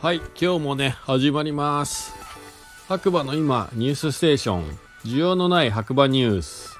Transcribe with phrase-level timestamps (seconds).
[0.00, 2.12] はい今日もね始まります。
[2.88, 4.78] 白馬の今ニュースステーション。
[5.04, 6.78] 需要のない白馬ニュース、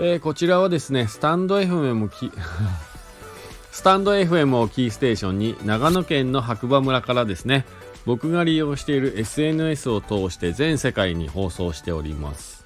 [0.00, 2.32] えー、こちらはですねスタンド FM き
[3.70, 7.66] スタンド FM をキーステーションに長野県の白馬村からですね
[8.04, 12.63] 僕が利用している SNS を通して全世界に放送しております、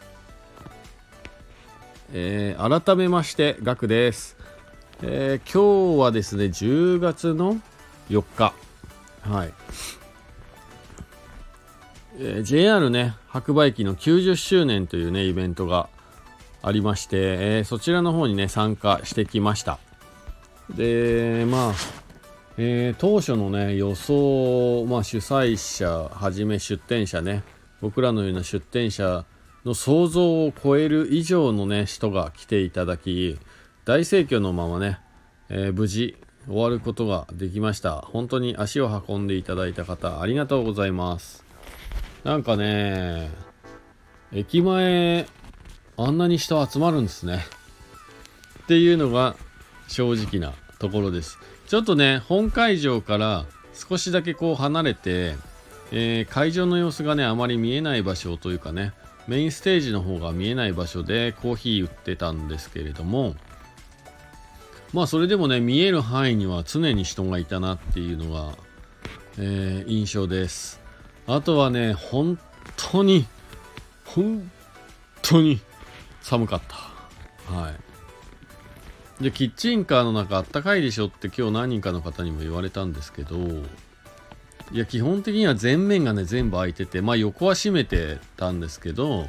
[2.12, 4.36] えー、改めましてガクです、
[5.02, 7.60] えー、今日はですね10月の
[8.08, 8.54] 4日
[9.22, 9.52] はい。
[12.20, 15.88] えー、JR ね、白馬駅の90周年というね、イベントが
[16.62, 19.78] ありまして、えー、そちらの方にね、参加してきました。
[20.74, 21.72] で、まあ、
[22.56, 27.44] えー、当初のね、予想、まあ、主催者はじめ出店者ね、
[27.80, 29.24] 僕らのような出店者
[29.64, 33.38] の想像を超える以上のね、人が来ていただき、
[33.84, 34.98] 大盛況のままね、
[35.48, 37.96] えー、無事終わることができました。
[37.96, 41.44] 本当に足を運んでいただいた方、ありがとうございます。
[42.24, 43.30] なんかね、
[44.32, 45.26] 駅前、
[45.96, 47.44] あんなに人集まるんですね。
[48.64, 49.36] っていうのが
[49.88, 51.38] 正直なところです。
[51.66, 55.36] ちょっとね、本会場から少しだけこう離れて、
[55.90, 58.92] えー、会場の様子がね、あまり見えない場所というかね、
[59.28, 63.34] メインステージの方が見えない場所でコーヒー売ってたんですけれども、
[64.94, 68.56] まあそれでもね見える範囲には常に人がいたなっていうのが、
[69.38, 70.80] えー、印象です。
[71.26, 72.38] あとはね本
[72.76, 73.26] 当に
[74.06, 74.50] 本
[75.20, 75.60] 当に
[76.22, 77.52] 寒かった。
[77.52, 79.22] はい。
[79.22, 83.36] でキッチンカーの中あったかいでしょって今日何人かの方にも言われたんですけど
[84.72, 89.28] いや基本的には前面がね全部開いててまあ横は閉めてたんですけど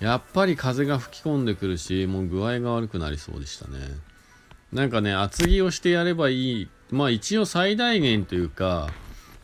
[0.00, 3.78] やっぱり風が吹き込んでくるしもう具合が悪くなりそうでしたね
[4.72, 6.68] なんかね、厚着をしてやればいい。
[6.90, 8.88] まあ一応最大限というか、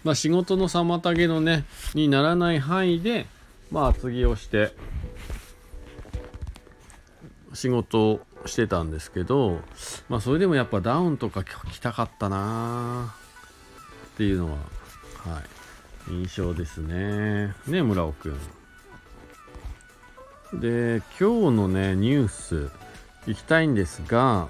[0.04, 3.26] まあ仕事の妨げのね、にならない範囲で、
[3.72, 4.72] まあ厚着をして、
[7.54, 9.60] 仕事をしてたんですけど、
[10.08, 13.16] まあそれでもやっぱダウンとか着たかったな
[14.14, 14.58] っていうのは、
[15.28, 15.40] は
[16.08, 17.54] い、印象ですね。
[17.66, 18.36] ね、村尾く
[20.54, 20.60] ん。
[20.60, 22.70] で、今日のね、ニュース、
[23.26, 24.48] 行きたいんですが、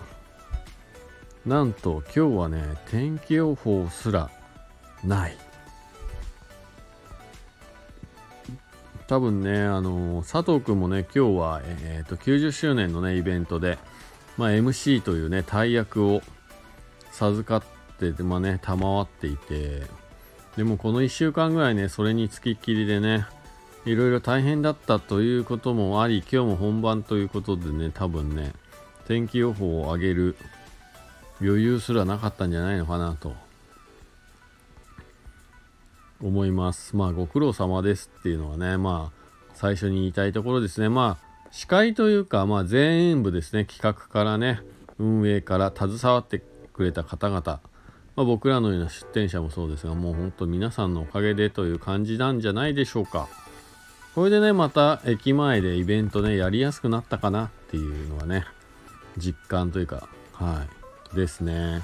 [1.46, 4.30] なんと今日はね天気予報すら
[5.04, 5.38] ない
[9.06, 13.78] 多分ねあの佐藤君もね今日は、えーと、90周年のねイベントで、
[14.36, 16.20] まあ、MC というね大役を
[17.12, 19.82] 授かって、まあね、賜っていて
[20.56, 23.26] でもこの1週間ぐらいねそれにつきっきりでね
[23.84, 28.52] いろいろ大変だったということもあり今日も本番ということでね多分ね
[29.06, 30.36] 天気予報を上げる
[31.40, 33.34] 余裕すらなかったんじゃないのかなと
[36.22, 36.96] 思います。
[36.96, 40.88] まあご苦労様ですっていうのはね、まあ最初に言いたいところですね。
[40.88, 44.60] まあ司会というか、まあ全部ですね、企画からね、
[44.98, 46.42] 運営から携わって
[46.72, 47.60] くれた方々、
[48.16, 53.28] まあ、僕らのような出店者もそうですが、もう本当皆さんのおかげでという感じなんじゃないでしょうか。
[54.14, 58.46] これでね、また駅前でイベントね、やりやすくなったかなっていうのはね、
[59.18, 60.64] 実感というか、は
[61.12, 61.14] い。
[61.14, 61.82] ですね。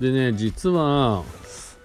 [0.00, 1.24] でね、実は、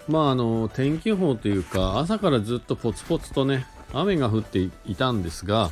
[0.07, 5.71] まああの、天気予報というか、朝からずっとポツポツとね、雨が降っていたんですが、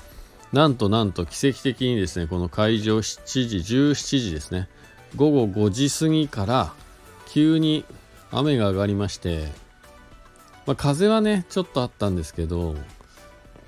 [0.52, 4.68] なんとなんと奇跡的にですね、この会場7時、17時ですね、
[5.16, 6.74] 午後5時過ぎから
[7.28, 7.86] 急に
[8.32, 9.48] 雨が上がりまして、
[10.66, 12.76] まあ、風はね、ちょっとあったんですけど、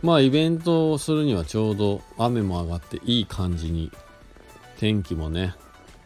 [0.01, 3.91] まあイベントをするにはちょうど雨も上がっていい感じに
[4.77, 5.55] 天気もね、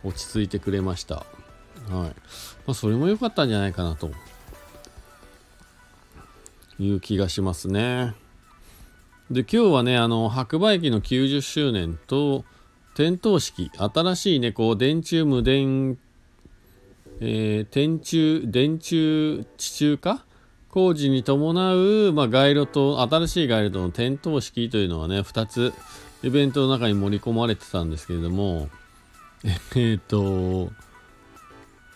[0.03, 1.15] 落ち着いてくれました。
[1.15, 1.93] はい。
[1.95, 2.11] ま
[2.67, 4.11] あ、それも良かったんじゃないかなと
[6.77, 8.13] いう気がしますね。
[9.31, 12.45] で、今日はね、あの、白馬駅の90周年と、
[12.99, 15.97] 点灯式、新しいね、こう、電柱無電、
[17.21, 20.25] えー、電柱、電柱地中化？
[20.69, 25.73] 工事に伴う、まあ、街路灯、新しい街路灯の点灯式というのはね、2つ
[26.23, 28.67] イベントの中に盛り込まれてたんですけれども、
[29.77, 30.69] えっ、と、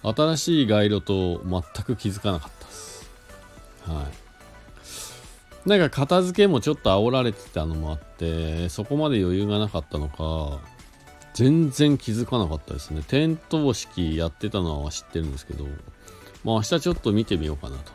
[0.03, 3.11] 新しい街路と全く気づかなかったです。
[3.87, 4.07] は
[5.65, 5.69] い。
[5.69, 10.71] なんか片付けもちょっと煽られてたのもあって、そこまで余裕がなかったのか、
[11.33, 13.03] 全然気づかなかったですね。
[13.07, 15.65] 点灯式やってたのは知ってるんですけど、
[16.43, 17.91] まあ明日ちょっと見てみようかなと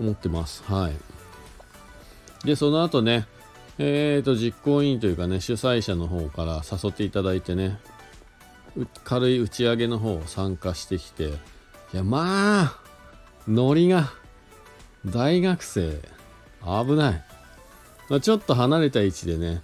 [0.00, 0.62] 思ってます。
[0.64, 2.46] はい。
[2.46, 3.26] で、その後ね、
[3.78, 7.78] えーと、実行委員というかね、主催者の方から誘っていただいてね、
[9.04, 11.32] 軽い打ち上げの方を参加してきて、い
[11.94, 12.80] や、まあ、
[13.48, 14.12] ノリが、
[15.06, 15.98] 大学生、
[16.62, 17.24] 危ない。
[18.08, 19.62] まあ、ちょっと離れた位置でね、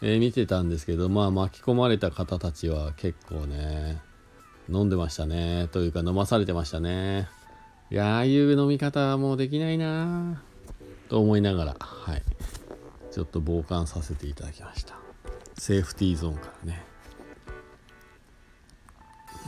[0.00, 4.00] えー、見てたんですけど、まあ巻き込まれた方たちは結構ね、
[4.68, 5.68] 飲んでましたね。
[5.72, 7.28] というか飲まされてましたね。
[7.90, 10.42] いやああいう飲み方はもうできないな
[11.08, 12.22] と思いながら、はい。
[13.10, 14.94] ちょっと傍観させていただきました。
[15.58, 16.84] セーフティーゾーンからね。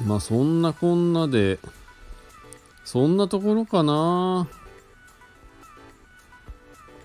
[0.06, 1.58] まあそんなこんなで、
[2.84, 4.48] そんなところかな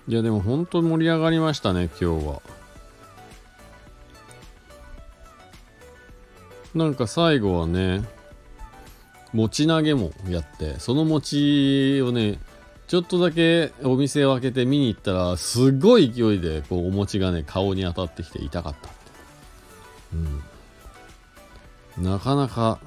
[0.08, 2.42] いやでも本当盛り上がりましたね、今日は。
[6.76, 8.02] なんか最後はね、
[9.32, 12.38] 持ち投げもやって、その餅をね、
[12.86, 18.96] ちょっとだけお店を開けて見に行ったら、すごい勢いでこうお餅がね、顔に当たってきて痛かったって。
[21.96, 22.04] うん。
[22.04, 22.78] なかなか、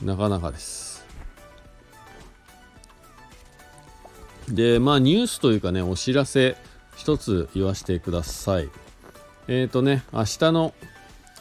[0.00, 1.04] なかなかです。
[4.48, 6.56] で、まあニュースというかね、お知らせ
[6.96, 8.70] 一つ言わせてください。
[9.48, 10.72] えっ、ー、とね、明日の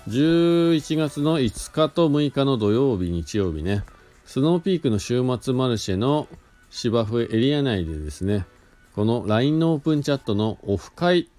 [0.08, 3.84] 11月の5日と6日の土曜日、日曜日ね、
[4.26, 6.28] スノーピークの週末マルシェの
[6.72, 8.48] 芝生エリア内でですね、
[8.96, 11.30] この LINE のオープンチャットのオフ会、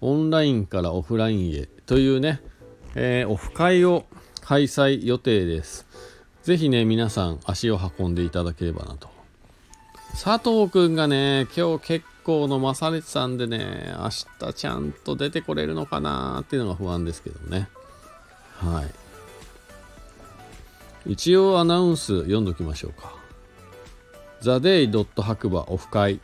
[0.00, 2.40] オンラインからオフラインへというね、
[2.94, 4.06] えー、オフ会を
[4.40, 5.86] 開催予定です。
[6.44, 9.10] ぜひね、皆さん足を運んでいただければなと。
[10.12, 14.08] 佐藤くんがね、今日結構飲まされてたんでね、明
[14.48, 17.68] 日ちゃんと出てこれるのかなっていうのが不安ですけどね。
[18.56, 18.82] は
[21.06, 21.12] い。
[21.12, 23.14] 一応アナウンス読んどきましょうか。
[24.40, 26.20] ザ・デイ・ドット白馬オフ会。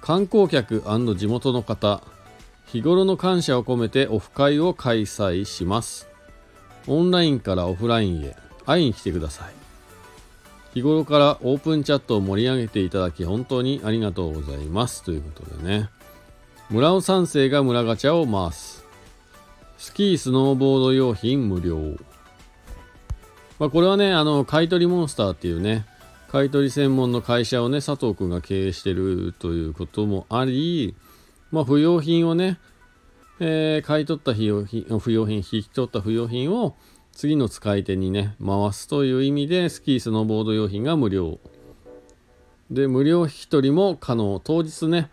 [0.00, 0.82] 観光客
[1.16, 2.02] 地元の方
[2.66, 6.08] 日頃の感謝を込めてオフ会を開催します。
[6.86, 8.36] オンラインからオフラインへ。
[8.66, 9.54] 会いに来てください。
[10.74, 15.02] 日頃からオープンチャットを盛り上げていただき本当にありがとうございます。
[15.02, 15.88] ということでね。
[16.70, 18.79] 村尾三世が村ガチャを回す。
[19.80, 21.96] スキースノーボード用品無料
[23.58, 25.84] まあこれはねあの買取モンスターっていうね
[26.30, 30.94] 買取専門の会社をね、佐藤くんが経営してるということもあり、
[31.50, 32.60] まあ、不要品をね、
[33.40, 36.76] えー、買い取った不用品、不用品、引き取った不要品を
[37.10, 41.40] 次の使い手にね、回すという意味で、スキースノーボード用品が無料。
[42.70, 44.40] で、無料引き取りも可能。
[44.44, 45.10] 当日ね、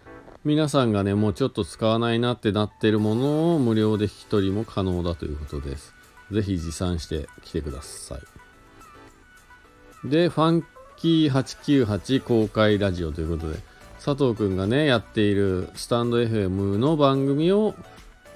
[0.48, 5.94] 皆さんがね、もうちょっと使わないなってなってるものを無料で引き取りも可能だということです。
[6.32, 10.08] ぜひ持参してきてください。
[10.08, 10.66] で、ファン
[10.96, 13.60] キー898公開ラジオということで、
[13.96, 17.76] 佐藤くんがね、やっているスタンド FM の番組を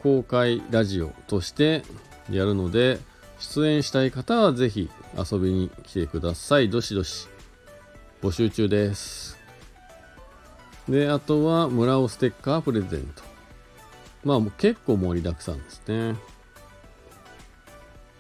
[0.04, 1.84] 公開ラジオとして
[2.30, 3.00] やるので、
[3.40, 6.70] 出演したい方はぜひ遊びに来てください。
[6.70, 7.30] どしどし
[8.22, 9.41] 募集中です。
[10.92, 13.24] で、あとは村尾ステッカープレゼント。
[14.24, 16.16] まあもう結構盛りだくさんですね。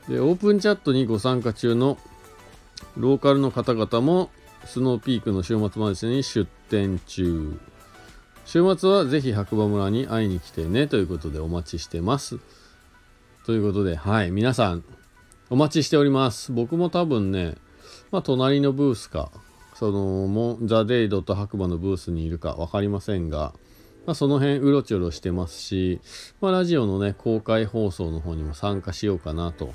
[0.07, 1.97] で、オープンチャットにご参加中の
[2.97, 4.31] ローカルの方々も
[4.65, 7.59] スノーピークの週末マルシェに出店中。
[8.45, 12.39] 週末はぜひ白馬村に会いに来てねということでお待ちしてます。
[13.45, 14.83] ということで、はい、皆さん
[15.49, 16.51] お待ちしております。
[16.51, 17.55] 僕も多分ね、
[18.11, 19.31] まあ隣のブースか、
[19.81, 23.51] そのもザ・デイドと白馬のブースにいるか分かりませんが、
[24.05, 25.99] まあ、その辺うろちょろしてますし、
[26.39, 29.73] まあ、ラジオのね、公開放送の方にも参加しようかなと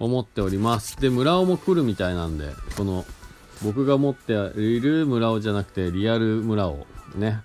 [0.00, 1.00] 思っております。
[1.00, 3.04] で、村尾も来るみたいなんで、この
[3.62, 7.40] 僕が持っている村尾じゃなくてリアル村尾ね、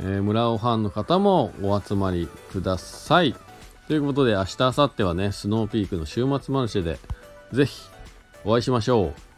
[0.00, 3.36] えー、村尾ファンの方もお集まりください。
[3.86, 6.98] ということで明日、明後日はね、スノーピークの週末マルシェで
[7.52, 7.82] ぜひ
[8.44, 9.29] お会いしましょう。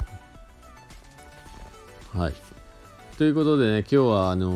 [2.15, 2.35] はい。
[3.17, 4.53] ということでね、今日はあのー、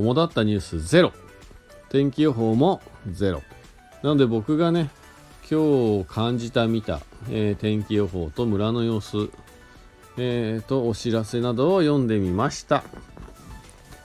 [0.00, 1.12] 主だったニュースゼロ。
[1.88, 3.42] 天気予報もゼロ。
[4.02, 4.90] なので僕がね、
[5.50, 7.00] 今日感じた見た、
[7.30, 9.30] えー、天気予報と村の様子、
[10.18, 12.84] えー、とお知らせなどを読んでみました。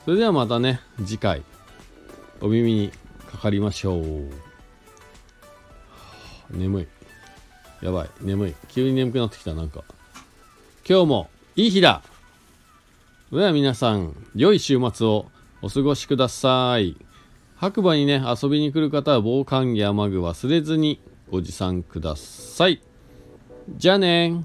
[0.06, 1.44] それではまたね次回
[2.40, 2.92] お耳に
[3.30, 4.04] かかりましょう。
[6.52, 6.88] 眠い。
[7.82, 8.10] やばい。
[8.22, 8.56] 眠い。
[8.70, 9.84] 急に眠くなってきたなんか。
[10.88, 12.02] 今日もいい日だ。
[13.34, 15.26] では皆さん良い週末を
[15.64, 16.96] お過ごしください
[17.56, 22.84] 白馬にね遊びに来る方は防寒着雨具忘れずにご持参ください。
[23.76, 24.44] じゃあね